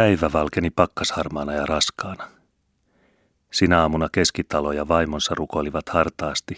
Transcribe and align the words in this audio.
Päivä 0.00 0.30
valkeni 0.32 0.70
pakkasharmaana 0.70 1.52
ja 1.52 1.66
raskaana. 1.66 2.28
Sinä 3.52 3.80
aamuna 3.80 4.08
keskitalo 4.12 4.72
ja 4.72 4.88
vaimonsa 4.88 5.34
rukoilivat 5.34 5.88
hartaasti, 5.88 6.54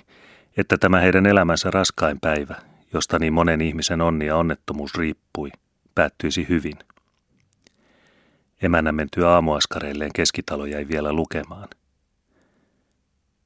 että 0.56 0.78
tämä 0.78 1.00
heidän 1.00 1.26
elämänsä 1.26 1.70
raskain 1.70 2.20
päivä, 2.20 2.54
josta 2.92 3.18
niin 3.18 3.32
monen 3.32 3.60
ihmisen 3.60 4.00
onni 4.00 4.26
ja 4.26 4.36
onnettomuus 4.36 4.94
riippui, 4.94 5.50
päättyisi 5.94 6.46
hyvin. 6.48 6.78
Emännän 8.62 8.94
mentyä 8.94 9.30
aamuaskareilleen 9.30 10.12
keskitalo 10.14 10.66
jäi 10.66 10.88
vielä 10.88 11.12
lukemaan. 11.12 11.68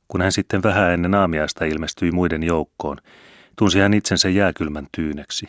Kun 0.08 0.22
hän 0.22 0.32
sitten 0.32 0.62
vähän 0.62 0.92
ennen 0.92 1.14
aamiaista 1.14 1.64
ilmestyi 1.64 2.12
muiden 2.12 2.42
joukkoon, 2.42 2.98
tunsi 3.58 3.78
hän 3.78 3.94
itsensä 3.94 4.28
jääkylmän 4.28 4.86
tyyneksi, 4.96 5.48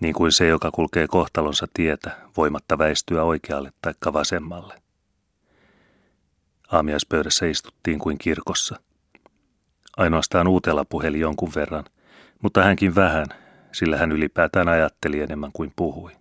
niin 0.00 0.14
kuin 0.14 0.32
se, 0.32 0.46
joka 0.46 0.70
kulkee 0.70 1.06
kohtalonsa 1.06 1.66
tietä, 1.74 2.16
voimatta 2.36 2.78
väistyä 2.78 3.22
oikealle 3.22 3.72
tai 3.82 3.94
vasemmalle. 4.12 4.82
Aamiaispöydässä 6.72 7.46
istuttiin 7.46 7.98
kuin 7.98 8.18
kirkossa. 8.18 8.80
Ainoastaan 9.96 10.48
uutella 10.48 10.84
puheli 10.84 11.20
jonkun 11.20 11.52
verran, 11.54 11.84
mutta 12.42 12.62
hänkin 12.62 12.94
vähän, 12.94 13.26
sillä 13.72 13.96
hän 13.96 14.12
ylipäätään 14.12 14.68
ajatteli 14.68 15.20
enemmän 15.20 15.50
kuin 15.52 15.72
puhui. 15.76 16.12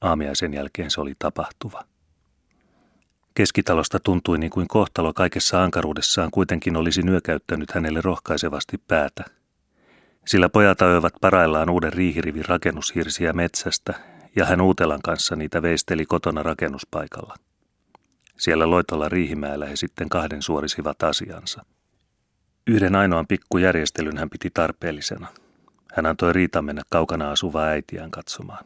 Aamiaisen 0.00 0.54
jälkeen 0.54 0.90
se 0.90 1.00
oli 1.00 1.14
tapahtuva. 1.18 1.84
Keskitalosta 3.34 4.00
tuntui 4.00 4.38
niin 4.38 4.50
kuin 4.50 4.68
kohtalo 4.68 5.12
kaikessa 5.12 5.64
ankaruudessaan 5.64 6.30
kuitenkin 6.30 6.76
olisi 6.76 7.02
nyökäyttänyt 7.02 7.70
hänelle 7.70 8.00
rohkaisevasti 8.00 8.78
päätä. 8.88 9.24
Sillä 10.26 10.48
pojat 10.48 10.82
ajoivat 10.82 11.12
paraillaan 11.20 11.70
uuden 11.70 11.92
riihirivin 11.92 12.44
rakennushirsiä 12.44 13.32
metsästä, 13.32 13.94
ja 14.36 14.44
hän 14.44 14.60
Uutelan 14.60 15.02
kanssa 15.02 15.36
niitä 15.36 15.62
veisteli 15.62 16.06
kotona 16.06 16.42
rakennuspaikalla. 16.42 17.34
Siellä 18.38 18.70
loitolla 18.70 19.08
Riihimäellä 19.08 19.66
he 19.66 19.76
sitten 19.76 20.08
kahden 20.08 20.42
suorisivat 20.42 21.02
asiansa. 21.02 21.64
Yhden 22.66 22.94
ainoan 22.94 23.26
pikkujärjestelyn 23.26 24.18
hän 24.18 24.30
piti 24.30 24.50
tarpeellisena. 24.54 25.26
Hän 25.94 26.06
antoi 26.06 26.32
Riita 26.32 26.62
mennä 26.62 26.82
kaukana 26.88 27.30
asuvaa 27.30 27.64
äitiään 27.64 28.10
katsomaan. 28.10 28.64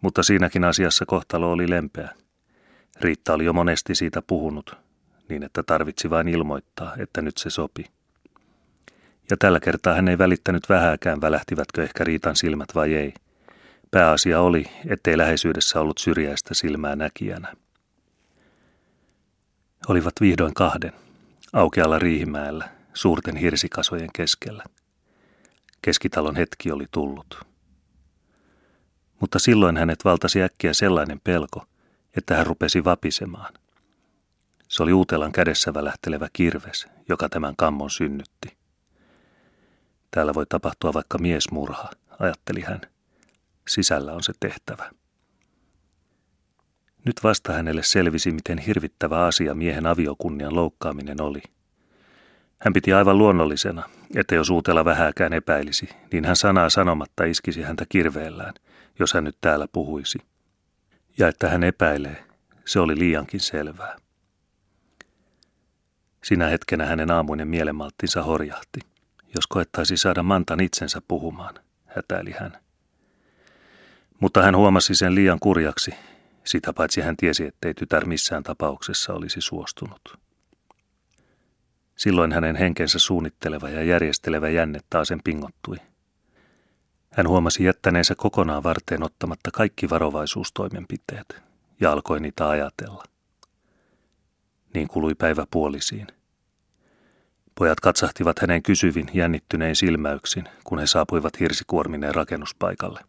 Mutta 0.00 0.22
siinäkin 0.22 0.64
asiassa 0.64 1.06
kohtalo 1.06 1.52
oli 1.52 1.70
lempeä. 1.70 2.10
Riitta 3.00 3.34
oli 3.34 3.44
jo 3.44 3.52
monesti 3.52 3.94
siitä 3.94 4.22
puhunut, 4.22 4.76
niin 5.28 5.42
että 5.42 5.62
tarvitsi 5.62 6.10
vain 6.10 6.28
ilmoittaa, 6.28 6.94
että 6.98 7.22
nyt 7.22 7.38
se 7.38 7.50
sopi. 7.50 7.84
Ja 9.30 9.36
tällä 9.36 9.60
kertaa 9.60 9.94
hän 9.94 10.08
ei 10.08 10.18
välittänyt 10.18 10.68
vähääkään, 10.68 11.20
välähtivätkö 11.20 11.82
ehkä 11.82 12.04
Riitan 12.04 12.36
silmät 12.36 12.74
vai 12.74 12.94
ei. 12.94 13.14
Pääasia 13.90 14.40
oli, 14.40 14.64
ettei 14.86 15.18
läheisyydessä 15.18 15.80
ollut 15.80 15.98
syrjäistä 15.98 16.54
silmää 16.54 16.96
näkijänä. 16.96 17.54
Olivat 19.88 20.14
vihdoin 20.20 20.54
kahden, 20.54 20.92
aukealla 21.52 21.98
Riihimäellä, 21.98 22.68
suurten 22.94 23.36
hirsikasojen 23.36 24.10
keskellä. 24.12 24.64
Keskitalon 25.82 26.36
hetki 26.36 26.72
oli 26.72 26.86
tullut. 26.90 27.40
Mutta 29.20 29.38
silloin 29.38 29.76
hänet 29.76 30.04
valtasi 30.04 30.42
äkkiä 30.42 30.72
sellainen 30.72 31.20
pelko, 31.24 31.64
että 32.16 32.36
hän 32.36 32.46
rupesi 32.46 32.84
vapisemaan. 32.84 33.54
Se 34.68 34.82
oli 34.82 34.92
Uutelan 34.92 35.32
kädessä 35.32 35.74
välähtelevä 35.74 36.28
kirves, 36.32 36.86
joka 37.08 37.28
tämän 37.28 37.56
kammon 37.56 37.90
synnytti. 37.90 38.57
Täällä 40.10 40.34
voi 40.34 40.46
tapahtua 40.48 40.92
vaikka 40.94 41.18
miesmurha, 41.18 41.90
ajatteli 42.18 42.60
hän. 42.60 42.80
Sisällä 43.68 44.12
on 44.12 44.22
se 44.22 44.32
tehtävä. 44.40 44.90
Nyt 47.04 47.16
vasta 47.24 47.52
hänelle 47.52 47.82
selvisi, 47.82 48.32
miten 48.32 48.58
hirvittävä 48.58 49.26
asia 49.26 49.54
miehen 49.54 49.86
aviokunnian 49.86 50.54
loukkaaminen 50.54 51.20
oli. 51.20 51.42
Hän 52.58 52.72
piti 52.72 52.92
aivan 52.92 53.18
luonnollisena, 53.18 53.82
että 54.16 54.34
jos 54.34 54.50
Uutela 54.50 54.84
vähääkään 54.84 55.32
epäilisi, 55.32 55.88
niin 56.12 56.24
hän 56.24 56.36
sanaa 56.36 56.70
sanomatta 56.70 57.24
iskisi 57.24 57.62
häntä 57.62 57.84
kirveellään, 57.88 58.54
jos 58.98 59.14
hän 59.14 59.24
nyt 59.24 59.36
täällä 59.40 59.66
puhuisi. 59.72 60.18
Ja 61.18 61.28
että 61.28 61.48
hän 61.48 61.64
epäilee, 61.64 62.24
se 62.64 62.80
oli 62.80 62.98
liiankin 62.98 63.40
selvää. 63.40 63.96
Sinä 66.24 66.46
hetkenä 66.46 66.86
hänen 66.86 67.10
aamuinen 67.10 67.48
mielenmalttinsa 67.48 68.22
horjahti. 68.22 68.80
Jos 69.34 69.46
koettaisi 69.46 69.96
saada 69.96 70.22
Mantan 70.22 70.60
itsensä 70.60 71.02
puhumaan, 71.08 71.54
hätäili 71.86 72.30
hän. 72.40 72.58
Mutta 74.20 74.42
hän 74.42 74.56
huomasi 74.56 74.94
sen 74.94 75.14
liian 75.14 75.38
kurjaksi 75.40 75.94
sitä 76.48 76.72
paitsi 76.72 77.00
hän 77.00 77.16
tiesi, 77.16 77.46
ettei 77.46 77.74
tytär 77.74 78.06
missään 78.06 78.42
tapauksessa 78.42 79.12
olisi 79.12 79.40
suostunut. 79.40 80.18
Silloin 81.96 82.32
hänen 82.32 82.56
henkensä 82.56 82.98
suunnitteleva 82.98 83.68
ja 83.68 83.82
järjestelevä 83.82 84.48
jänne 84.48 84.80
taasen 84.90 85.20
pingottui. 85.24 85.76
Hän 87.12 87.28
huomasi 87.28 87.64
jättäneensä 87.64 88.14
kokonaan 88.14 88.62
varteen 88.62 89.02
ottamatta 89.02 89.50
kaikki 89.50 89.90
varovaisuustoimenpiteet 89.90 91.42
ja 91.80 91.92
alkoi 91.92 92.20
niitä 92.20 92.48
ajatella. 92.48 93.04
Niin 94.74 94.88
kului 94.88 95.14
päivä 95.14 95.46
puolisiin. 95.50 96.06
Pojat 97.58 97.80
katsahtivat 97.80 98.38
hänen 98.38 98.62
kysyvin 98.62 99.10
jännittynein 99.14 99.76
silmäyksin, 99.76 100.48
kun 100.64 100.78
he 100.78 100.86
saapuivat 100.86 101.40
hirsikuormineen 101.40 102.14
rakennuspaikalle. 102.14 103.00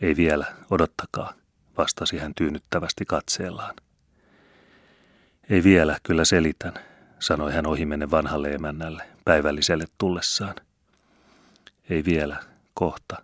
Ei 0.00 0.16
vielä, 0.16 0.46
odottakaa– 0.70 1.32
vastasi 1.78 2.18
hän 2.18 2.34
tyynnyttävästi 2.34 3.04
katseellaan. 3.04 3.74
Ei 5.50 5.64
vielä, 5.64 5.98
kyllä 6.02 6.24
selitän, 6.24 6.74
sanoi 7.18 7.52
hän 7.52 7.66
ohimenne 7.66 8.10
vanhalle 8.10 8.52
emännälle, 8.52 9.02
päivälliselle 9.24 9.84
tullessaan. 9.98 10.54
Ei 11.90 12.04
vielä, 12.04 12.36
kohta, 12.74 13.16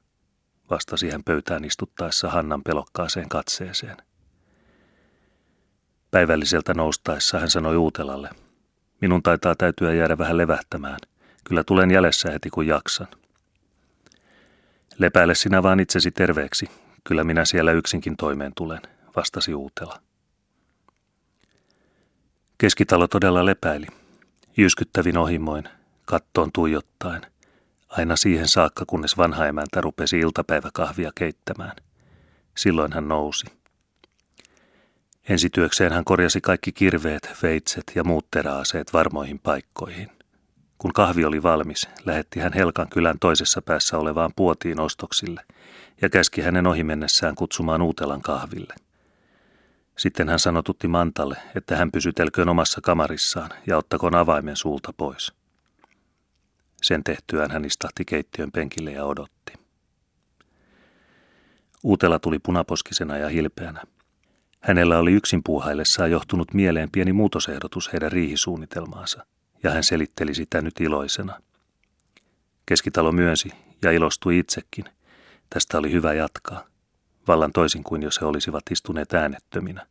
vastasi 0.71 1.11
hän 1.11 1.25
pöytään 1.25 1.65
istuttaessa 1.65 2.31
Hannan 2.31 2.63
pelokkaaseen 2.63 3.29
katseeseen. 3.29 3.97
Päivälliseltä 6.11 6.75
noustaessa 6.75 7.39
hän 7.39 7.51
sanoi 7.51 7.77
Uutelalle, 7.77 8.31
minun 9.03 9.23
taitaa 9.23 9.55
täytyä 9.55 9.93
jäädä 9.93 10.19
vähän 10.19 10.37
levähtämään. 10.37 10.99
Kyllä 11.45 11.65
tulen 11.65 11.91
jäljessä 11.91 12.31
heti 12.31 12.51
kun 12.51 12.67
jaksan. 12.67 13.09
Lepäile 14.99 15.35
sinä 15.35 15.63
vaan 15.63 15.81
itsesi 15.81 16.11
terveeksi, 16.11 16.69
Kyllä 17.05 17.25
minä 17.25 17.45
siellä 17.45 17.73
yksinkin 17.73 18.17
toimeen 18.17 18.53
tulen, 18.57 18.81
vastasi 19.17 19.55
Uutela. 19.55 20.01
Keskitalo 22.59 23.09
todella 23.09 23.47
lepäili, 23.47 23.87
jyskyttävin 24.57 25.19
ohimoin, 25.19 25.65
kattoon 26.07 26.51
tuijottaen, 26.53 27.23
aina 27.89 28.17
siihen 28.17 28.49
saakka, 28.49 28.84
kunnes 28.87 29.17
vanha 29.17 29.47
emäntä 29.47 29.81
rupesi 29.81 30.19
iltapäiväkahvia 30.19 31.13
keittämään. 31.15 31.77
Silloin 32.57 32.93
hän 32.93 33.09
nousi. 33.09 33.47
Ensityökseen 35.28 35.93
hän 35.93 36.05
korjasi 36.05 36.41
kaikki 36.41 36.72
kirveet, 36.72 37.28
veitset 37.43 37.84
ja 37.94 38.05
muut 38.05 38.27
teräaseet 38.31 38.93
varmoihin 38.93 39.38
paikkoihin. 39.38 40.10
Kun 40.78 40.93
kahvi 40.93 41.25
oli 41.25 41.43
valmis, 41.43 41.88
lähetti 42.05 42.41
hän 42.41 42.53
Helkan 42.53 42.88
kylän 42.88 43.19
toisessa 43.21 43.62
päässä 43.62 43.99
olevaan 43.99 44.31
puotiin 44.37 44.81
ostoksille 44.81 45.44
ja 46.03 46.10
käski 46.10 46.41
hänen 46.41 46.66
ohi 46.66 46.84
mennessään 46.84 47.34
kutsumaan 47.34 47.83
Uutelan 47.83 48.22
kahville. 48.22 48.75
Sitten 49.99 50.28
hän 50.28 50.38
sanotutti 50.38 50.88
Mantalle, 50.88 51.37
että 51.54 51.77
hän 51.77 51.93
pysytelköön 51.93 52.49
omassa 52.49 52.81
kamarissaan 52.81 53.50
ja 53.66 53.77
ottakoon 53.77 54.15
avaimen 54.15 54.56
suulta 54.56 54.93
pois. 54.97 55.33
Sen 56.83 57.04
tehtyään 57.04 57.50
hän 57.50 57.65
istahti 57.65 58.04
keittiön 58.04 58.53
penkille 58.53 58.93
ja 58.93 59.04
odotti. 59.04 59.53
Uutela 61.83 62.19
tuli 62.19 62.39
punaposkisena 62.39 63.16
ja 63.16 63.28
hilpeänä. 63.28 63.83
Hänellä 64.62 64.98
oli 64.98 65.12
yksin 65.12 65.42
puuhaillessaan 65.44 66.10
johtunut 66.10 66.54
mieleen 66.54 66.91
pieni 66.91 67.12
muutosehdotus 67.12 67.92
heidän 67.92 68.12
riihisuunnitelmaansa, 68.12 69.26
ja 69.62 69.70
hän 69.70 69.84
selitteli 69.84 70.34
sitä 70.34 70.62
nyt 70.62 70.80
iloisena. 70.80 71.41
Keskitalo 72.66 73.12
myönsi 73.12 73.50
ja 73.82 73.92
ilostui 73.92 74.38
itsekin– 74.38 74.84
Tästä 75.54 75.78
oli 75.78 75.92
hyvä 75.92 76.14
jatkaa, 76.14 76.64
vallan 77.28 77.53
toisin 77.53 77.84
kuin 77.84 78.03
jos 78.03 78.20
he 78.20 78.26
olisivat 78.26 78.62
istuneet 78.70 79.14
äänettöminä. 79.14 79.86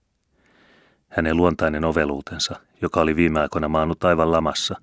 Hänen 1.10 1.38
luontainen 1.38 1.86
oveluutensa, 1.86 2.56
joka 2.82 3.02
oli 3.02 3.16
viime 3.16 3.40
aikoina 3.40 3.68
maannut 3.68 4.04
aivan 4.04 4.32
lamassa, 4.32 4.76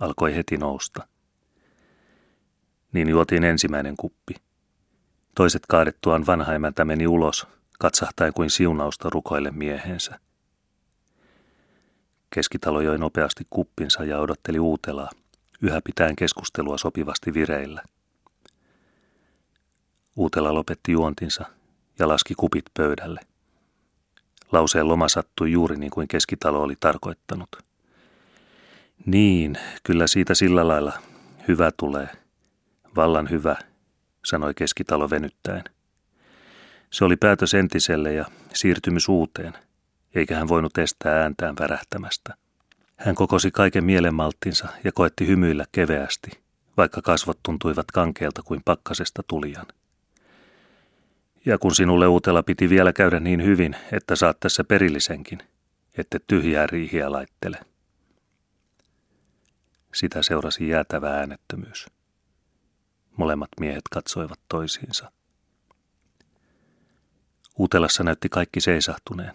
alkoi 0.00 0.34
heti 0.34 0.56
nousta. 0.56 1.06
Niin 2.92 3.08
juotiin 3.08 3.44
ensimmäinen 3.44 3.96
kuppi. 3.96 4.34
Toiset 5.34 5.62
kaadettuaan 5.68 6.26
vanha 6.26 6.54
emäntä 6.54 6.84
meni 6.84 7.06
ulos, 7.06 7.46
katsahtaen 7.82 8.32
kuin 8.32 8.50
siunausta 8.50 9.10
rukoille 9.10 9.50
miehensä. 9.50 10.18
Keskitalo 12.34 12.80
joi 12.80 12.98
nopeasti 12.98 13.46
kuppinsa 13.50 14.04
ja 14.04 14.18
odotteli 14.18 14.58
uutelaa, 14.58 15.10
yhä 15.62 15.80
pitäen 15.84 16.16
keskustelua 16.16 16.78
sopivasti 16.78 17.34
vireillä. 17.34 17.82
Uutela 20.16 20.54
lopetti 20.54 20.92
juontinsa 20.92 21.44
ja 21.98 22.08
laski 22.08 22.34
kupit 22.34 22.64
pöydälle. 22.76 23.20
Lauseen 24.52 24.88
loma 24.88 25.08
sattui 25.08 25.52
juuri 25.52 25.76
niin 25.76 25.90
kuin 25.90 26.08
keskitalo 26.08 26.62
oli 26.62 26.74
tarkoittanut. 26.80 27.48
Niin, 29.06 29.58
kyllä 29.82 30.06
siitä 30.06 30.34
sillä 30.34 30.68
lailla 30.68 30.92
hyvä 31.48 31.70
tulee. 31.76 32.08
Vallan 32.96 33.30
hyvä, 33.30 33.56
sanoi 34.24 34.54
keskitalo 34.54 35.10
venyttäen. 35.10 35.64
Se 36.92 37.04
oli 37.04 37.16
päätös 37.16 37.54
entiselle 37.54 38.12
ja 38.12 38.24
siirtymys 38.54 39.08
uuteen, 39.08 39.52
eikä 40.14 40.36
hän 40.36 40.48
voinut 40.48 40.78
estää 40.78 41.22
ääntään 41.22 41.54
värähtämästä. 41.60 42.34
Hän 42.96 43.14
kokosi 43.14 43.50
kaiken 43.50 43.84
mielenmalttinsa 43.84 44.68
ja 44.84 44.92
koetti 44.92 45.26
hymyillä 45.26 45.64
keveästi, 45.72 46.30
vaikka 46.76 47.02
kasvot 47.02 47.38
tuntuivat 47.42 47.90
kankeelta 47.92 48.42
kuin 48.42 48.60
pakkasesta 48.64 49.22
tulijan. 49.28 49.66
Ja 51.44 51.58
kun 51.58 51.74
sinulle 51.74 52.06
uutella 52.06 52.42
piti 52.42 52.70
vielä 52.70 52.92
käydä 52.92 53.20
niin 53.20 53.44
hyvin, 53.44 53.76
että 53.92 54.16
saat 54.16 54.40
tässä 54.40 54.64
perillisenkin, 54.64 55.38
ette 55.98 56.20
tyhjää 56.26 56.66
riihiä 56.66 57.12
laittele. 57.12 57.58
Sitä 59.94 60.22
seurasi 60.22 60.68
jäätävä 60.68 61.10
äänettömyys. 61.10 61.86
Molemmat 63.16 63.50
miehet 63.60 63.84
katsoivat 63.90 64.40
toisiinsa. 64.48 65.12
Uutelassa 67.58 68.04
näytti 68.04 68.28
kaikki 68.28 68.60
seisahtuneen, 68.60 69.34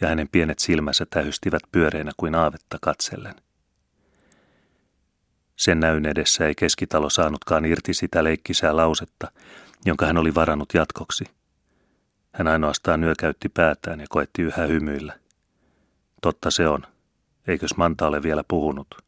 ja 0.00 0.08
hänen 0.08 0.28
pienet 0.28 0.58
silmänsä 0.58 1.06
tähystivät 1.10 1.62
pyöreinä 1.72 2.12
kuin 2.16 2.34
aavetta 2.34 2.78
katsellen. 2.80 3.34
Sen 5.56 5.80
näyn 5.80 6.06
edessä 6.06 6.46
ei 6.46 6.54
keskitalo 6.54 7.10
saanutkaan 7.10 7.64
irti 7.64 7.94
sitä 7.94 8.24
leikkisää 8.24 8.76
lausetta, 8.76 9.32
jonka 9.84 10.06
hän 10.06 10.18
oli 10.18 10.34
varannut 10.34 10.74
jatkoksi. 10.74 11.24
Hän 12.32 12.48
ainoastaan 12.48 13.00
nyökäytti 13.00 13.48
päätään 13.48 14.00
ja 14.00 14.06
koetti 14.08 14.42
yhä 14.42 14.62
hymyillä. 14.66 15.18
Totta 16.22 16.50
se 16.50 16.68
on. 16.68 16.82
Eikös 17.48 17.76
Manta 17.76 18.06
ole 18.06 18.22
vielä 18.22 18.44
puhunut? 18.48 19.04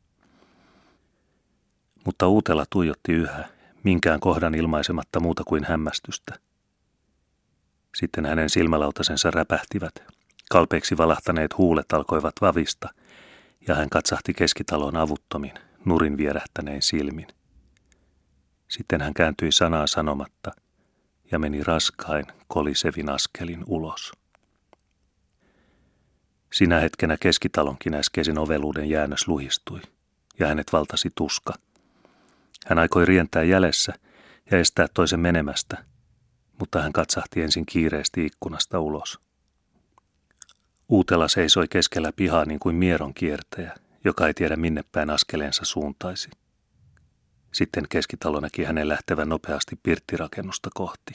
Mutta 2.04 2.26
Uutela 2.28 2.64
tuijotti 2.70 3.12
yhä, 3.12 3.48
minkään 3.84 4.20
kohdan 4.20 4.54
ilmaisematta 4.54 5.20
muuta 5.20 5.44
kuin 5.44 5.64
hämmästystä. 5.64 6.34
Sitten 7.94 8.26
hänen 8.26 8.50
silmälautasensa 8.50 9.30
räpähtivät. 9.30 9.94
Kalpeiksi 10.50 10.96
valahtaneet 10.96 11.58
huulet 11.58 11.92
alkoivat 11.92 12.34
vavista, 12.40 12.88
ja 13.68 13.74
hän 13.74 13.90
katsahti 13.90 14.34
keskitalon 14.34 14.96
avuttomin, 14.96 15.52
nurin 15.84 16.16
vierähtäneen 16.16 16.82
silmin. 16.82 17.26
Sitten 18.68 19.00
hän 19.00 19.14
kääntyi 19.14 19.52
sanaa 19.52 19.86
sanomatta 19.86 20.52
ja 21.32 21.38
meni 21.38 21.64
raskain 21.64 22.24
kolisevin 22.48 23.10
askelin 23.10 23.64
ulos. 23.66 24.12
Sinä 26.52 26.80
hetkenä 26.80 27.16
keskitalonkin 27.20 27.94
äskeisen 27.94 28.38
oveluuden 28.38 28.90
jäännös 28.90 29.28
luhistui, 29.28 29.80
ja 30.38 30.46
hänet 30.46 30.72
valtasi 30.72 31.10
tuska. 31.14 31.54
Hän 32.66 32.78
aikoi 32.78 33.04
rientää 33.04 33.42
jäljessä 33.42 33.92
ja 34.50 34.58
estää 34.58 34.86
toisen 34.94 35.20
menemästä, 35.20 35.84
mutta 36.58 36.82
hän 36.82 36.92
katsahti 36.92 37.42
ensin 37.42 37.66
kiireesti 37.66 38.26
ikkunasta 38.26 38.80
ulos. 38.80 39.18
Uutela 40.88 41.28
seisoi 41.28 41.68
keskellä 41.68 42.12
pihaa 42.16 42.44
niin 42.44 42.60
kuin 42.60 42.76
mieron 42.76 43.14
kiertäjä, 43.14 43.74
joka 44.04 44.26
ei 44.26 44.34
tiedä 44.34 44.56
minne 44.56 44.84
päin 44.92 45.10
askeleensa 45.10 45.64
suuntaisi. 45.64 46.30
Sitten 47.52 47.84
keskitalo 47.88 48.40
näki 48.40 48.64
hänen 48.64 48.88
lähtevän 48.88 49.28
nopeasti 49.28 49.78
pirttirakennusta 49.82 50.70
kohti. 50.74 51.12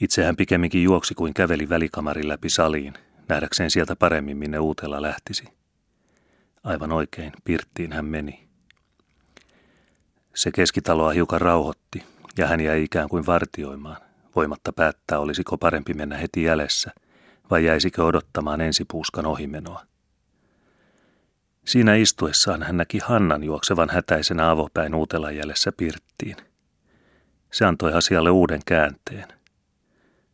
Itse 0.00 0.24
hän 0.24 0.36
pikemminkin 0.36 0.82
juoksi 0.82 1.14
kuin 1.14 1.34
käveli 1.34 1.68
välikamarin 1.68 2.28
läpi 2.28 2.48
saliin, 2.48 2.94
nähdäkseen 3.28 3.70
sieltä 3.70 3.96
paremmin 3.96 4.36
minne 4.36 4.58
Uutela 4.58 5.02
lähtisi. 5.02 5.44
Aivan 6.64 6.92
oikein, 6.92 7.32
pirttiin 7.44 7.92
hän 7.92 8.04
meni. 8.04 8.48
Se 10.34 10.50
keskitaloa 10.50 11.10
hiukan 11.10 11.40
rauhoitti, 11.40 12.04
ja 12.38 12.46
hän 12.46 12.60
jäi 12.60 12.82
ikään 12.82 13.08
kuin 13.08 13.26
vartioimaan, 13.26 13.96
voimatta 14.36 14.72
päättää, 14.72 15.18
olisiko 15.18 15.58
parempi 15.58 15.94
mennä 15.94 16.16
heti 16.16 16.42
jäljessä, 16.42 16.90
vai 17.50 17.64
jäisikö 17.64 18.04
odottamaan 18.04 18.60
ensipuuskan 18.60 19.26
ohimenoa. 19.26 19.82
Siinä 21.64 21.94
istuessaan 21.94 22.62
hän 22.62 22.76
näki 22.76 22.98
Hannan 22.98 23.44
juoksevan 23.44 23.90
hätäisenä 23.90 24.50
avopäin 24.50 24.94
uutella 24.94 25.30
jäljessä 25.30 25.72
pirttiin. 25.76 26.36
Se 27.52 27.64
antoi 27.64 27.92
asialle 27.92 28.30
uuden 28.30 28.60
käänteen. 28.66 29.28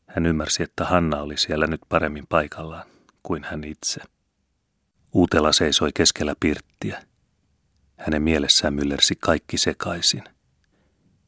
Hän 0.06 0.26
ymmärsi, 0.26 0.62
että 0.62 0.84
Hanna 0.84 1.22
oli 1.22 1.36
siellä 1.36 1.66
nyt 1.66 1.80
paremmin 1.88 2.24
paikallaan 2.28 2.86
kuin 3.22 3.44
hän 3.44 3.64
itse. 3.64 4.00
Uutela 5.12 5.52
seisoi 5.52 5.90
keskellä 5.94 6.34
pirttiä. 6.40 7.02
Hänen 7.96 8.22
mielessään 8.22 8.74
myllersi 8.74 9.14
kaikki 9.20 9.58
sekaisin. 9.58 10.24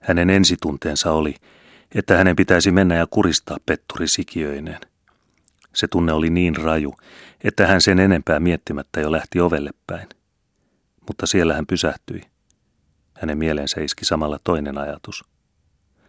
Hänen 0.06 0.30
ensitunteensa 0.30 1.12
oli, 1.12 1.34
että 1.94 2.16
hänen 2.16 2.36
pitäisi 2.36 2.70
mennä 2.70 2.94
ja 2.94 3.06
kuristaa 3.06 3.56
Petturi 3.66 4.08
sikiöineen. 4.08 4.80
Se 5.74 5.88
tunne 5.88 6.12
oli 6.12 6.30
niin 6.30 6.56
raju, 6.56 6.94
että 7.44 7.66
hän 7.66 7.80
sen 7.80 7.98
enempää 7.98 8.40
miettimättä 8.40 9.00
jo 9.00 9.12
lähti 9.12 9.40
ovelle 9.40 9.70
päin. 9.86 10.08
Mutta 11.08 11.26
siellä 11.26 11.54
hän 11.54 11.66
pysähtyi. 11.66 12.20
Hänen 13.14 13.38
mieleensä 13.38 13.80
iski 13.80 14.04
samalla 14.04 14.38
toinen 14.44 14.78
ajatus. 14.78 15.24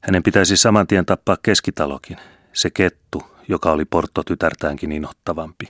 Hänen 0.02 0.24
pitäisi 0.24 0.58
saman 0.58 0.88
tien 0.88 1.06
tappaa 1.06 1.38
keskitalokin, 1.44 2.18
se 2.54 2.70
kettu, 2.70 3.24
joka 3.48 3.72
oli 3.72 3.86
Porto 3.86 4.24
tytärtäänkin 4.24 4.92
inhottavampi. 4.92 5.66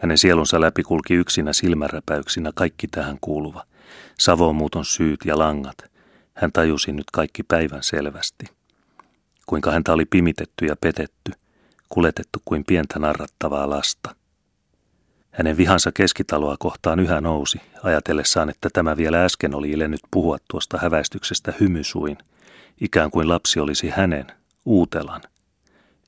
Hänen 0.00 0.18
sielunsa 0.18 0.60
läpi 0.60 0.82
kulki 0.82 1.14
yksinä 1.14 1.52
silmäräpäyksinä 1.52 2.50
kaikki 2.54 2.88
tähän 2.88 3.18
kuuluva. 3.20 3.64
Savomuuton 4.18 4.84
syyt 4.84 5.20
ja 5.24 5.38
langat. 5.38 5.95
Hän 6.36 6.52
tajusi 6.52 6.92
nyt 6.92 7.10
kaikki 7.12 7.42
päivän 7.42 7.82
selvästi. 7.82 8.44
Kuinka 9.46 9.70
häntä 9.70 9.92
oli 9.92 10.04
pimitetty 10.04 10.66
ja 10.66 10.76
petetty, 10.80 11.32
kuletettu 11.88 12.38
kuin 12.44 12.64
pientä 12.64 12.98
narrattavaa 12.98 13.70
lasta. 13.70 14.14
Hänen 15.30 15.56
vihansa 15.56 15.92
keskitaloa 15.92 16.56
kohtaan 16.58 17.00
yhä 17.00 17.20
nousi, 17.20 17.60
ajatellessaan, 17.82 18.50
että 18.50 18.68
tämä 18.72 18.96
vielä 18.96 19.24
äsken 19.24 19.54
oli 19.54 19.70
ilennyt 19.70 20.00
puhua 20.10 20.36
tuosta 20.50 20.78
häväistyksestä 20.78 21.54
hymysuin, 21.60 22.18
ikään 22.80 23.10
kuin 23.10 23.28
lapsi 23.28 23.60
olisi 23.60 23.88
hänen, 23.88 24.26
uutelan. 24.64 25.20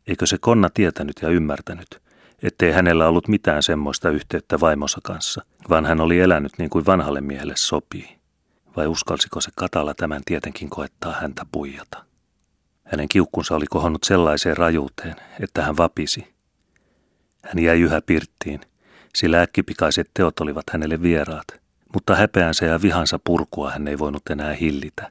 Eikö 0.06 0.26
se 0.26 0.38
konna 0.38 0.70
tietänyt 0.70 1.16
ja 1.22 1.28
ymmärtänyt, 1.28 2.02
ettei 2.42 2.72
hänellä 2.72 3.08
ollut 3.08 3.28
mitään 3.28 3.62
semmoista 3.62 4.10
yhteyttä 4.10 4.60
vaimonsa 4.60 4.98
kanssa, 5.02 5.44
vaan 5.70 5.86
hän 5.86 6.00
oli 6.00 6.20
elänyt 6.20 6.52
niin 6.58 6.70
kuin 6.70 6.86
vanhalle 6.86 7.20
miehelle 7.20 7.54
sopii. 7.56 8.17
Vai 8.76 8.86
uskalsiko 8.86 9.40
se 9.40 9.50
Katala 9.56 9.94
tämän 9.94 10.22
tietenkin 10.24 10.70
koettaa 10.70 11.12
häntä 11.20 11.46
puijata? 11.52 12.04
Hänen 12.84 13.08
kiukkunsa 13.08 13.54
oli 13.54 13.66
kohonnut 13.70 14.04
sellaiseen 14.04 14.56
rajuuteen, 14.56 15.16
että 15.40 15.62
hän 15.62 15.76
vapisi. 15.76 16.34
Hän 17.42 17.58
jäi 17.58 17.80
yhä 17.80 18.00
pirttiin, 18.00 18.60
sillä 19.14 19.42
äkkipikaiset 19.42 20.10
teot 20.14 20.40
olivat 20.40 20.64
hänelle 20.72 21.02
vieraat, 21.02 21.46
mutta 21.94 22.16
häpeänsä 22.16 22.66
ja 22.66 22.82
vihansa 22.82 23.18
purkua 23.24 23.70
hän 23.70 23.88
ei 23.88 23.98
voinut 23.98 24.22
enää 24.30 24.54
hillitä. 24.54 25.10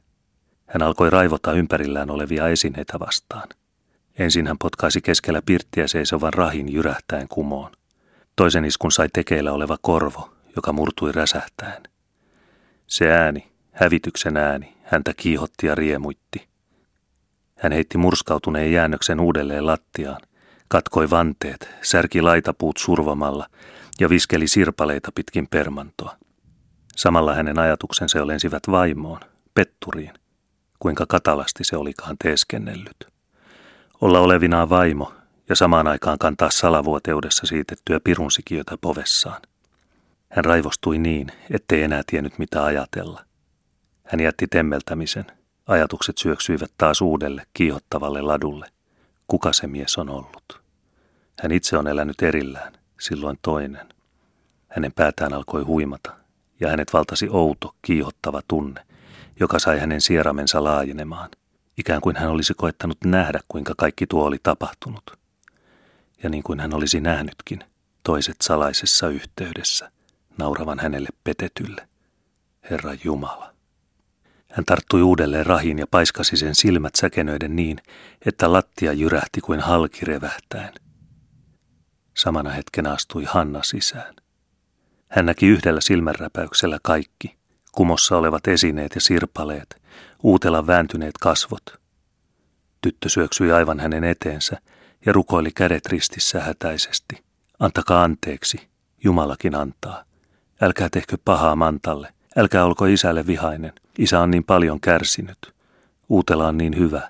Hän 0.68 0.82
alkoi 0.82 1.10
raivota 1.10 1.54
ympärillään 1.54 2.10
olevia 2.10 2.48
esineitä 2.48 3.00
vastaan. 3.00 3.50
Ensin 4.20 4.48
hän 4.48 4.58
potkaisi 4.58 5.02
keskellä 5.02 5.42
pirttiä 5.46 5.88
seisovan 5.88 6.34
rahin 6.34 6.74
jyrähtäen 6.74 7.28
kumoon. 7.28 7.72
Toisen 8.36 8.66
iskun 8.66 8.92
sai 8.92 9.10
tekeillä 9.14 9.52
oleva 9.52 9.78
korvo, 9.82 10.34
joka 10.56 10.74
murtui 10.74 11.12
räsähtäen. 11.12 11.84
Se 12.98 13.12
ääni, 13.12 13.52
hävityksen 13.72 14.38
ääni, 14.38 14.78
häntä 14.84 15.14
kiihotti 15.18 15.68
ja 15.68 15.76
riemuitti. 15.76 16.48
Hän 17.56 17.72
heitti 17.72 17.98
murskautuneen 17.98 18.72
jäännöksen 18.72 19.20
uudelleen 19.20 19.66
lattiaan, 19.66 20.22
katkoi 20.68 21.10
vanteet, 21.10 21.70
särki 21.82 22.22
laitapuut 22.22 22.78
survomalla 22.78 23.48
ja 24.00 24.10
viskeli 24.10 24.48
sirpaleita 24.48 25.12
pitkin 25.16 25.48
permantoa. 25.48 26.18
Samalla 26.96 27.34
hänen 27.34 27.60
ajatuksensa 27.60 28.28
lensivät 28.28 28.64
vaimoon, 28.72 29.20
Petturiin, 29.54 30.14
kuinka 30.80 31.06
katalasti 31.06 31.64
se 31.64 31.78
olikaan 31.78 32.16
teeskennellyt 32.24 33.08
olla 34.02 34.20
olevinaan 34.20 34.70
vaimo 34.70 35.14
ja 35.50 35.56
samaan 35.56 35.88
aikaan 35.88 36.20
kantaa 36.20 36.50
salavuoteudessa 36.50 37.48
siitettyä 37.48 38.00
pirunsikiötä 38.04 38.78
povessaan. 38.82 39.42
Hän 40.32 40.46
raivostui 40.46 40.98
niin, 40.98 41.32
ettei 41.52 41.84
enää 41.84 42.02
tiennyt 42.08 42.40
mitä 42.40 42.64
ajatella. 42.64 43.26
Hän 44.04 44.20
jätti 44.20 44.48
temmeltämisen. 44.48 45.26
Ajatukset 45.68 46.18
syöksyivät 46.18 46.72
taas 46.78 47.02
uudelle, 47.02 47.44
kiihottavalle 47.54 48.22
ladulle. 48.22 48.68
Kuka 49.28 49.54
se 49.54 49.68
mies 49.68 49.98
on 49.98 50.10
ollut? 50.10 50.62
Hän 51.42 51.52
itse 51.52 51.78
on 51.78 51.88
elänyt 51.88 52.24
erillään, 52.24 52.74
silloin 53.00 53.40
toinen. 53.42 53.88
Hänen 54.68 54.94
päätään 54.94 55.34
alkoi 55.34 55.64
huimata, 55.64 56.14
ja 56.60 56.70
hänet 56.70 56.94
valtasi 56.94 57.28
outo, 57.30 57.76
kiihottava 57.82 58.42
tunne, 58.48 58.82
joka 59.40 59.60
sai 59.60 59.80
hänen 59.80 60.02
sieramensa 60.02 60.64
laajenemaan– 60.64 61.30
ikään 61.78 62.02
kuin 62.02 62.16
hän 62.16 62.30
olisi 62.30 62.54
koettanut 62.54 62.98
nähdä, 63.06 63.40
kuinka 63.48 63.74
kaikki 63.78 64.08
tuo 64.08 64.26
oli 64.26 64.38
tapahtunut. 64.44 65.18
Ja 66.24 66.30
niin 66.30 66.44
kuin 66.44 66.60
hän 66.60 66.74
olisi 66.74 67.02
nähnytkin, 67.02 67.64
toiset 68.04 68.36
salaisessa 68.44 69.10
yhteydessä, 69.10 69.92
nauravan 70.38 70.80
hänelle 70.80 71.10
petetylle. 71.24 71.88
Herra 72.70 72.92
Jumala. 73.04 73.54
Hän 74.52 74.66
tarttui 74.66 75.02
uudelleen 75.02 75.46
rahin 75.46 75.80
ja 75.80 75.88
paiskasi 75.92 76.38
sen 76.38 76.56
silmät 76.56 76.96
säkenöiden 76.96 77.56
niin, 77.56 77.78
että 78.26 78.54
lattia 78.54 78.94
jyrähti 78.94 79.42
kuin 79.42 79.60
halki 79.60 80.06
revähtäen. 80.06 80.74
Samana 82.18 82.50
hetkenä 82.50 82.92
astui 82.92 83.24
Hanna 83.24 83.64
sisään. 83.64 84.16
Hän 85.08 85.26
näki 85.26 85.48
yhdellä 85.48 85.82
silmänräpäyksellä 85.82 86.80
kaikki, 86.84 87.38
kumossa 87.72 88.18
olevat 88.18 88.48
esineet 88.48 88.96
ja 88.96 89.02
sirpaleet, 89.02 89.82
uutelan 90.24 90.68
vääntyneet 90.68 91.18
kasvot. 91.22 91.64
Tyttö 92.82 93.10
syöksyi 93.10 93.52
aivan 93.52 93.80
hänen 93.80 94.04
eteensä 94.04 94.58
ja 95.06 95.14
rukoili 95.14 95.52
kädet 95.52 95.86
ristissä 95.86 96.42
hätäisesti. 96.42 97.24
Antakaa 97.60 98.04
anteeksi, 98.04 98.68
Jumalakin 99.04 99.56
antaa. 99.56 100.04
Älkää 100.62 100.90
tehkö 100.92 101.18
pahaa 101.26 101.56
Mantalle, 101.56 102.14
älkää 102.38 102.66
olko 102.66 102.86
isälle 102.86 103.28
vihainen. 103.28 103.74
Isä 103.98 104.20
on 104.20 104.32
niin 104.32 104.44
paljon 104.44 104.80
kärsinyt. 104.80 105.38
Uutela 106.10 106.48
on 106.48 106.58
niin 106.58 106.78
hyvä. 106.78 107.10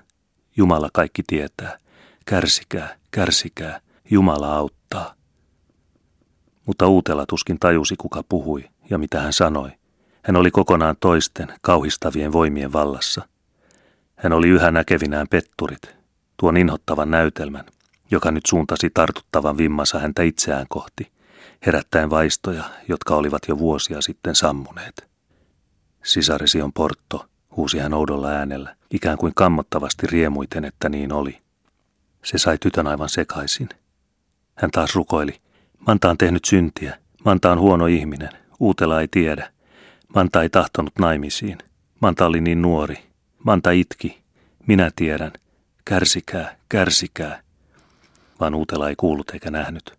Jumala 0.56 0.88
kaikki 0.92 1.22
tietää. 1.26 1.78
Kärsikää, 2.24 2.96
kärsikää, 3.10 3.80
Jumala 4.10 4.56
auttaa. 4.56 5.14
Mutta 6.66 6.86
Uutela 6.86 7.26
tuskin 7.26 7.58
tajusi, 7.58 7.94
kuka 7.96 8.22
puhui 8.28 8.64
ja 8.90 8.98
mitä 8.98 9.20
hän 9.20 9.32
sanoi. 9.32 9.70
Hän 10.22 10.36
oli 10.36 10.50
kokonaan 10.50 10.96
toisten, 11.00 11.48
kauhistavien 11.60 12.32
voimien 12.32 12.72
vallassa. 12.72 13.28
Hän 14.16 14.32
oli 14.32 14.48
yhä 14.48 14.70
näkevinään 14.70 15.26
petturit, 15.30 15.82
tuon 16.36 16.56
inhottavan 16.56 17.10
näytelmän, 17.10 17.64
joka 18.10 18.30
nyt 18.30 18.46
suuntasi 18.46 18.90
tartuttavan 18.94 19.58
vimmansa 19.58 19.98
häntä 19.98 20.22
itseään 20.22 20.66
kohti, 20.68 21.12
herättäen 21.66 22.10
vaistoja, 22.10 22.64
jotka 22.88 23.16
olivat 23.16 23.42
jo 23.48 23.58
vuosia 23.58 24.00
sitten 24.00 24.34
sammuneet. 24.34 25.08
Sisaresi 26.04 26.62
on 26.62 26.72
Portto, 26.72 27.26
huusi 27.56 27.78
hän 27.78 27.94
oudolla 27.94 28.28
äänellä, 28.28 28.76
ikään 28.90 29.18
kuin 29.18 29.32
kammottavasti 29.34 30.06
riemuiten, 30.06 30.64
että 30.64 30.88
niin 30.88 31.12
oli. 31.12 31.38
Se 32.24 32.38
sai 32.38 32.58
tytön 32.58 32.86
aivan 32.86 33.08
sekaisin. 33.08 33.68
Hän 34.54 34.70
taas 34.70 34.94
rukoili. 34.94 35.40
Manta 35.86 36.10
on 36.10 36.18
tehnyt 36.18 36.44
syntiä. 36.44 36.98
Manta 37.24 37.52
on 37.52 37.60
huono 37.60 37.86
ihminen. 37.86 38.30
Uutela 38.60 39.00
ei 39.00 39.08
tiedä. 39.08 39.52
Manta 40.14 40.42
ei 40.42 40.48
tahtonut 40.48 40.98
naimisiin. 40.98 41.58
Manta 42.00 42.26
oli 42.26 42.40
niin 42.40 42.62
nuori. 42.62 42.98
Manta 43.44 43.70
itki. 43.70 44.22
Minä 44.66 44.90
tiedän. 44.96 45.32
Kärsikää, 45.84 46.56
kärsikää. 46.68 47.42
Vaan 48.40 48.54
Uutela 48.54 48.88
ei 48.88 48.96
kuullut 48.96 49.30
eikä 49.30 49.50
nähnyt. 49.50 49.97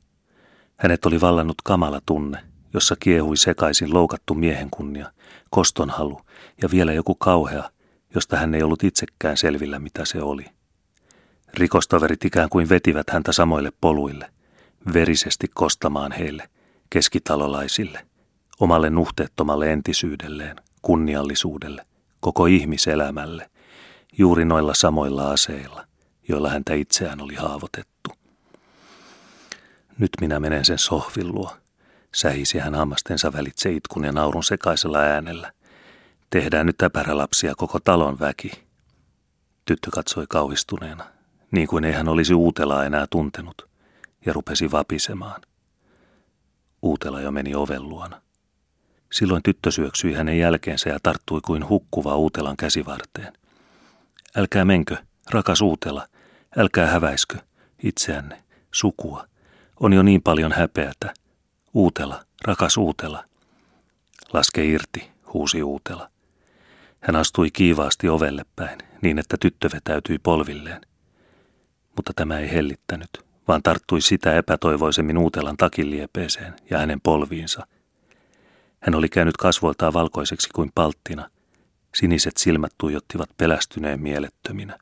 Hänet 0.80 1.06
oli 1.06 1.22
vallannut 1.22 1.58
kamala 1.64 2.02
tunne, 2.06 2.44
jossa 2.74 2.96
kiehui 3.00 3.38
sekaisin 3.38 3.94
loukattu 3.94 4.34
miehenkunnia, 4.36 5.12
kostonhalu 5.50 6.22
ja 6.62 6.72
vielä 6.72 6.94
joku 6.94 7.16
kauhea, 7.16 7.70
josta 8.16 8.38
hän 8.38 8.56
ei 8.56 8.64
ollut 8.64 8.84
itsekään 8.84 9.38
selvillä, 9.38 9.80
mitä 9.80 10.06
se 10.06 10.22
oli. 10.22 10.46
Rikostoverit 11.54 12.26
ikään 12.26 12.50
kuin 12.50 12.70
vetivät 12.70 13.10
häntä 13.10 13.32
samoille 13.32 13.72
poluille, 13.82 14.32
verisesti 14.94 15.48
kostamaan 15.54 16.12
heille, 16.12 16.50
keskitalolaisille, 16.90 18.06
omalle 18.60 18.90
nuhteettomalle 18.90 19.74
entisyydelleen, 19.74 20.56
kunniallisuudelle, 20.82 21.86
koko 22.20 22.46
ihmiselämälle, 22.46 23.50
juuri 24.18 24.46
noilla 24.46 24.74
samoilla 24.74 25.32
aseilla, 25.32 25.86
joilla 26.28 26.50
häntä 26.50 26.74
itseään 26.74 27.22
oli 27.22 27.36
haavoitettu. 27.36 27.99
Nyt 30.00 30.10
minä 30.22 30.40
menen 30.40 30.66
sen 30.66 30.78
sohvin 30.78 31.28
luo, 31.36 31.58
sähisi 32.16 32.60
hän 32.60 32.76
hammastensa 32.76 33.34
välitse 33.34 33.72
itkun 33.72 34.04
ja 34.04 34.12
naurun 34.12 34.44
sekaisella 34.44 35.00
äänellä. 35.00 35.52
Tehdään 36.30 36.66
nyt 36.66 36.78
täpärälapsia 36.78 37.56
koko 37.56 37.80
talon 37.80 38.20
väki. 38.20 38.52
Tyttö 39.66 39.92
katsoi 39.92 40.26
kauhistuneena, 40.30 41.06
niin 41.52 41.68
kuin 41.68 41.86
ei 41.86 41.94
hän 41.94 42.08
olisi 42.08 42.34
Uutelaa 42.34 42.86
enää 42.86 43.08
tuntenut, 43.10 43.70
ja 44.26 44.34
rupesi 44.34 44.72
vapisemaan. 44.72 45.42
Uutela 46.82 47.22
jo 47.22 47.32
meni 47.32 47.56
oven 47.56 47.90
luona. 47.90 48.22
Silloin 49.12 49.44
tyttö 49.44 49.72
syöksyi 49.72 50.14
hänen 50.14 50.40
jälkeensä 50.40 50.90
ja 50.90 51.00
tarttui 51.04 51.42
kuin 51.46 51.70
hukkuva 51.70 52.16
Uutelan 52.16 52.58
käsivarteen. 52.58 53.34
Älkää 54.36 54.66
menkö, 54.66 54.98
rakas 55.30 55.62
Uutela, 55.62 56.08
älkää 56.58 56.88
häväiskö, 56.88 57.38
itseänne, 57.84 58.44
sukua. 58.74 59.29
On 59.80 59.94
jo 59.94 60.04
niin 60.04 60.22
paljon 60.22 60.52
häpeätä. 60.52 61.14
Uutela, 61.74 62.24
rakas 62.44 62.78
Uutela. 62.78 63.24
Laske 64.34 64.66
irti, 64.66 65.12
huusi 65.34 65.64
Uutela. 65.64 66.10
Hän 67.00 67.16
astui 67.16 67.52
kiivaasti 67.52 68.10
ovelle 68.10 68.46
päin, 68.56 68.80
niin 69.02 69.20
että 69.20 69.38
tyttö 69.40 69.70
vetäytyi 69.74 70.20
polvilleen. 70.20 70.82
Mutta 71.96 72.14
tämä 72.16 72.40
ei 72.40 72.52
hellittänyt, 72.52 73.10
vaan 73.48 73.64
tarttui 73.64 74.02
sitä 74.02 74.34
epätoivoisemmin 74.34 75.18
Uutelan 75.18 75.58
takiliepeeseen 75.58 76.54
ja 76.70 76.78
hänen 76.78 77.02
polviinsa– 77.02 77.68
hän 78.80 78.96
oli 78.96 79.10
käynyt 79.10 79.38
kasvoiltaan 79.38 79.94
valkoiseksi 79.94 80.50
kuin 80.56 80.72
palttina. 80.76 81.30
Siniset 81.96 82.38
silmät 82.38 82.72
tuijottivat 82.78 83.30
pelästyneen 83.38 84.02
mielettöminä. 84.02 84.78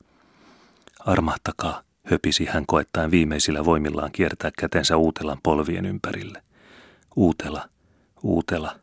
Armahtakaa, 0.99 1.81
höpisi 2.11 2.45
hän 2.45 2.65
koettaen 2.67 3.11
viimeisillä 3.11 3.65
voimillaan 3.65 4.11
kiertää 4.11 4.51
kätensä 4.59 4.97
Uutelan 4.97 5.39
polvien 5.43 5.85
ympärille. 5.85 6.43
Uutela, 7.15 7.69
Uutela. 8.23 8.79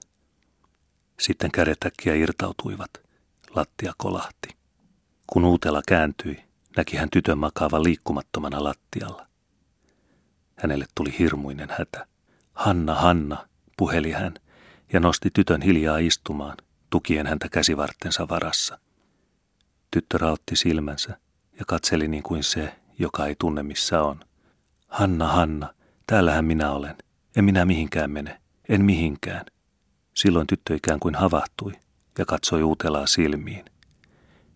Sitten 1.20 1.50
kädet 1.50 1.78
äkkiä 1.86 2.14
irtautuivat. 2.14 2.90
Lattia 3.54 3.92
kolahti. 3.96 4.48
Kun 5.26 5.44
Uutela 5.44 5.82
kääntyi, 5.88 6.44
näki 6.76 6.96
hän 6.96 7.10
tytön 7.10 7.38
makaavan 7.38 7.84
liikkumattomana 7.84 8.64
lattialla. 8.64 9.26
Hänelle 10.56 10.86
tuli 10.94 11.18
hirmuinen 11.18 11.68
hätä. 11.78 12.06
Hanna, 12.52 12.94
Hanna, 12.94 13.48
puheli 13.76 14.12
hän 14.12 14.34
ja 14.92 15.00
nosti 15.00 15.30
tytön 15.34 15.62
hiljaa 15.62 15.98
istumaan, 15.98 16.56
tukien 16.90 17.26
häntä 17.26 17.48
käsivarttensa 17.48 18.28
varassa. 18.28 18.78
Tyttö 19.90 20.18
raotti 20.18 20.56
silmänsä 20.56 21.18
ja 21.58 21.64
katseli 21.66 22.08
niin 22.08 22.22
kuin 22.22 22.44
se, 22.44 22.74
joka 22.98 23.26
ei 23.26 23.36
tunne 23.38 23.62
missä 23.62 24.02
on. 24.02 24.20
Hanna, 24.88 25.28
Hanna, 25.28 25.74
täällähän 26.06 26.44
minä 26.44 26.72
olen. 26.72 26.96
En 27.36 27.44
minä 27.44 27.64
mihinkään 27.64 28.10
mene, 28.10 28.40
en 28.68 28.84
mihinkään. 28.84 29.46
Silloin 30.14 30.46
tyttö 30.46 30.74
ikään 30.74 31.00
kuin 31.00 31.14
havahtui 31.14 31.72
ja 32.18 32.24
katsoi 32.24 32.62
uutelaa 32.62 33.06
silmiin. 33.06 33.64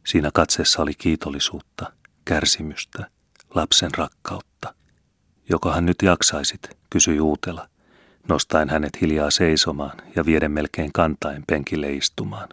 Siinä 0.07 0.30
katseessa 0.35 0.83
oli 0.83 0.95
kiitollisuutta, 0.95 1.92
kärsimystä, 2.25 3.11
lapsen 3.54 3.90
rakkautta. 3.97 4.75
Jokohan 5.49 5.87
nyt 5.87 6.02
jaksaisit, 6.02 6.71
kysyi 6.90 7.21
uutela– 7.21 7.68
nostaen 8.28 8.68
hänet 8.68 9.00
hiljaa 9.00 9.30
seisomaan 9.30 9.97
ja 10.16 10.26
vieden 10.26 10.52
melkein 10.52 10.92
kantain 10.92 11.45
penkille 11.47 11.92
istumaan. 11.92 12.49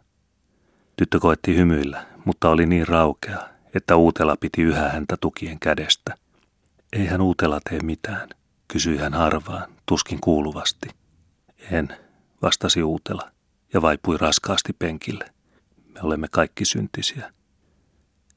Tyttö 0.97 1.19
koetti 1.19 1.55
hymyillä, 1.55 2.05
mutta 2.25 2.49
oli 2.49 2.65
niin 2.65 2.87
raukea, 2.87 3.49
että 3.75 3.95
Uutela 3.95 4.35
piti 4.39 4.61
yhä 4.61 4.89
häntä 4.89 5.17
tukien 5.21 5.59
kädestä. 5.59 6.17
Ei 6.93 7.05
hän 7.05 7.21
Uutela 7.21 7.59
tee 7.69 7.79
mitään, 7.83 8.29
kysyi 8.67 8.97
hän 8.97 9.13
harvaan, 9.13 9.71
tuskin 9.85 10.21
kuuluvasti. 10.21 10.87
En, 11.71 11.97
vastasi 12.41 12.83
Uutela 12.83 13.31
ja 13.73 13.81
vaipui 13.81 14.17
raskaasti 14.17 14.73
penkille. 14.73 15.25
Me 15.93 15.99
olemme 16.03 16.27
kaikki 16.31 16.65
syntisiä. 16.65 17.33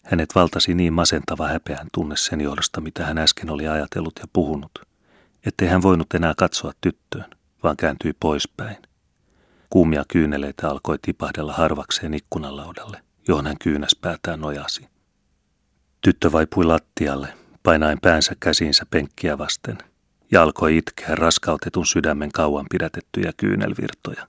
Hänet 0.05 0.35
valtasi 0.35 0.75
niin 0.75 0.93
masentava 0.93 1.49
häpeän 1.49 1.87
tunne 1.93 2.17
sen 2.17 2.41
johdosta, 2.41 2.81
mitä 2.81 3.07
hän 3.07 3.19
äsken 3.19 3.51
oli 3.51 3.69
ajatellut 3.69 4.19
ja 4.21 4.27
puhunut– 4.33 4.73
ettei 5.47 5.69
hän 5.69 5.83
voinut 5.83 6.15
enää 6.15 6.35
katsoa 6.37 6.73
tyttöön, 6.81 7.31
vaan 7.63 7.77
kääntyi 7.77 8.13
poispäin. 8.21 8.77
Kuumia 9.71 10.05
kyyneleitä 10.09 10.71
alkoi 10.71 10.99
tipahdella 11.03 11.53
harvakseen 11.53 12.15
ikkunalaudalle, 12.15 13.01
johon 13.29 13.47
hän 13.47 13.57
kyynäs 13.63 13.97
päätään 14.01 14.41
nojasi. 14.41 14.89
Tyttö 16.01 16.33
vaipui 16.33 16.65
lattialle, 16.65 17.29
painaen 17.63 17.99
päänsä 18.03 18.35
käsiinsä 18.41 18.87
penkkiä 18.91 19.39
vasten, 19.39 19.79
ja 20.33 20.43
alkoi 20.43 20.77
itkeä 20.77 21.15
raskautetun 21.15 21.87
sydämen 21.87 22.33
kauan 22.33 22.67
pidätettyjä 22.71 23.33
kyynelvirtoja. 23.37 24.27